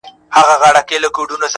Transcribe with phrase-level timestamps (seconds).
[0.39, 1.49] اره اره سي نجارانو ته ځي-